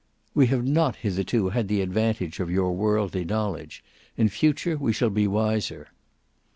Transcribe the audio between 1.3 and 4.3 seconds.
had the advantage of your worldly knowledge; in